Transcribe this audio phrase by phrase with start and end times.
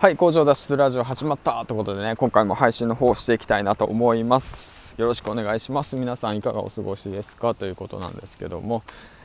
[0.00, 4.98] はい工場脱出ラジオ始まったということでね今回も配信の方をしていきたいなと思います。
[4.98, 5.94] よろしくお願いします。
[5.94, 7.54] 皆さんいかがお過ごしですか？
[7.54, 8.80] ということなんですけども。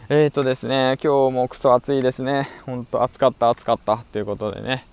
[0.09, 2.49] えーとですね今日もクソ暑いですね。
[2.65, 4.83] ほんと暑かった暑かったということでね。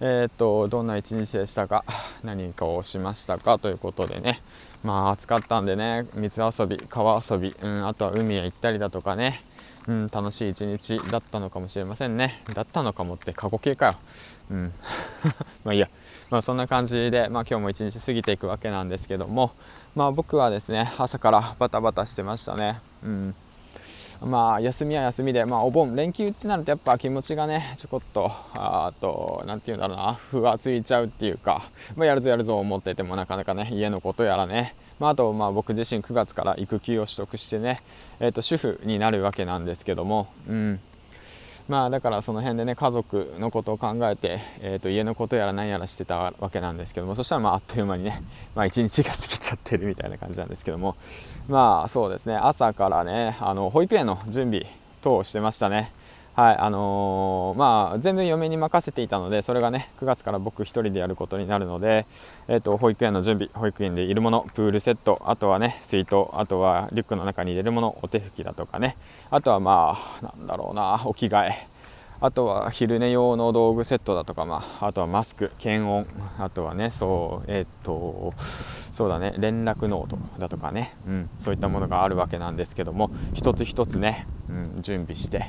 [0.00, 1.82] えーとどんな一日でしたか？
[2.22, 3.58] 何かをしましたか？
[3.58, 4.38] ということでね。
[4.84, 9.40] まあ暑かったんでね水遊び川遊び、うん、あとは海へ行ったりだとかね。
[9.88, 12.34] うん、楽しい一日だったのかもしれませんね。
[12.54, 13.94] だったのかもって過去形かよ。
[14.50, 14.64] うん、
[15.64, 15.88] まあいいや、
[16.30, 19.50] まあ、そんな感じで、まあ、今日も一日過ぎていくわけなんですけども、
[19.96, 22.78] まあ、僕はですね朝からバタバタしてましたね。
[23.04, 23.34] うん
[24.26, 31.60] まあ休みは休みで、まあ、お盆連休ってなるとやっぱ気持ちがねちょこっとあと何て言うんだろうなふわついちゃうっていうか、
[31.96, 37.76] まあ、やるぞやるぞ思っててもなかなかね家のことやらね、まあ、あとまあ僕自身9月から育休を取得してね、
[38.20, 40.76] えー、と主婦になるわけなんですけども、うん、
[41.68, 48.14] まあだからその辺でね家族のことを考えて、えー、と家のことやら何やらしてたわけなんですけどもそしたらまああっという間にね、
[48.54, 50.94] まあ、1日が過ぎちゃってるみたいな感じなんですけども。
[51.50, 52.36] まあそうですね。
[52.36, 54.62] 朝からねあの保育園の準備
[55.02, 55.88] 等をしてましたね。
[56.34, 62.06] はいあのー、まあ全部嫁に任せていたのでそれがね9月から僕1人でやることになるので、
[62.48, 68.94] えーと、保育園の準備保育園でいるものプールセットあとはね水筒あとはリュックの中に入れるものお手拭きだとかね
[69.30, 71.72] あとはまあなんだろうなお着替え
[72.22, 76.06] あとは昼寝用の道具セットだとか、まあ、あとはマスク検温
[76.38, 78.32] あとはねそうえっ、ー、と
[78.94, 84.24] そうだね連絡ノートだとかね、うん、そういったものがあるわけなんですけども一つ一つね、
[84.76, 85.44] うん、準備して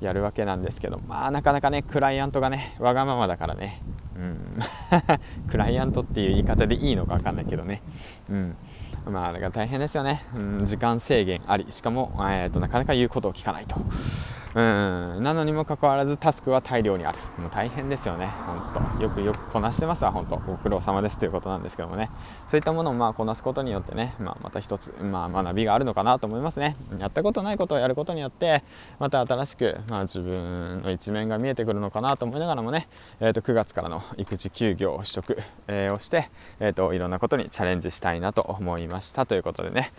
[0.00, 3.78] やるわけなんですけどまあなかなかねクライアントがねわがままだからね、
[4.16, 4.38] うん、
[5.50, 7.80] クライアントっていう言い方でいいのか分かんないけどね、
[8.30, 11.66] うん、まあだから大変ですよね、うん、時間制限あり。
[11.70, 13.76] しかも、えーと、なかなか言うことを聞かないと。
[14.56, 17.18] うんなのにもかかわらずタスクは大量にある。
[17.38, 18.30] もう大変ですよね。
[18.46, 22.08] 本当よくよくこなしてますわ本当ご苦労様ですということなんですけどもね。
[22.50, 26.74] そういったものをまあこなすことによってね、まあ、また一つ、まあ、学びがあるのかなと思いますね。
[26.98, 28.62] やったことないことをやることによって
[28.98, 32.86] また新しく、まあ、自分の一面が見えてくるのかなと思いながらもね、
[33.20, 35.36] えー、と9月からの育児休業取得、
[35.68, 36.30] えー、をして、
[36.60, 39.90] えー、といろんなことにチャレンジしたいなと思いましたということでね。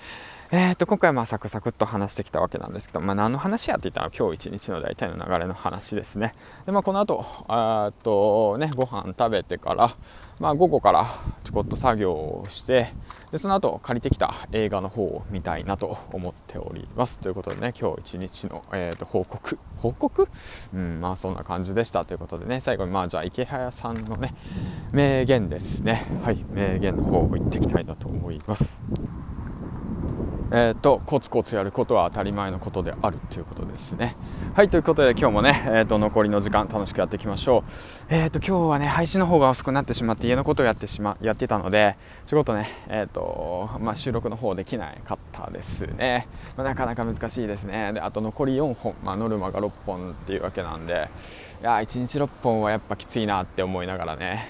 [0.50, 6.34] えー、と今回はまあサクサクっと話してきたわけなんですけど、まあ、何の話やって言ったら今日一日の大体の流れの話ですね。
[6.66, 9.94] で、まあ、この後あとねご飯食べてから
[10.40, 11.08] まあ、午後から
[11.44, 12.90] ちょこっと作業をして
[13.32, 17.18] でその後借りてきた映画の方を見たいなと思っております。
[17.18, 19.58] ということでね今日一日の、えーと、報告。
[19.82, 20.28] 報告？
[20.74, 22.06] うんまあそんな感じでした。
[22.06, 24.34] ということでね最後にまあじゃあ池早さんのね
[24.94, 26.06] 名言ですね。
[26.24, 28.80] はい名言の方を言っていきたいなと思います。
[30.52, 34.16] え、ー、とコツコツやることは当たり前のことであるということですね。
[34.56, 38.14] はいということで今日もね、えーと、残りの時間楽しくやっていきましょう。
[38.14, 46.26] えっ、ー、と今日はね配信の方が遅くなってしまって家のことをやってしまやってたので仕事ねえ、ー、とまあ、収録の方できないかったですね、
[46.58, 47.92] まあ、なかなか難しいですね。
[47.94, 51.08] であと残り4本、まあ、ノルマが6本っていうわけなんで
[51.62, 54.48] いや1日6本はやっぱきついなって思いながらね、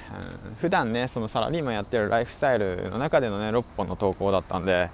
[0.50, 4.90] うん、普段ねそのサラリーマンやってるライフスタイルの中でのね6本の投稿だったんで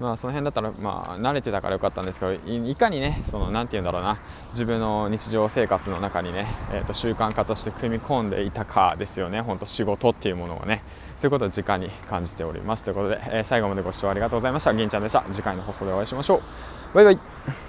[0.00, 4.18] まあその辺だったらまあ慣れてたからよかったんですけどいかにねその何て言うんだろうな
[4.50, 10.82] 自分の日常生活の中にね、えー、と習慣化として組み込んでいたかですよね本当仕事っていうものをね。
[11.16, 12.84] そういうことを直に感じております。
[12.84, 14.74] ということで、えー、最後までご視聴ありがとうございました。
[14.74, 15.24] 銀ちゃんでした。
[15.32, 16.42] 次回の放送でお会いしましょ
[16.92, 16.94] う。
[16.94, 17.65] バイバイ。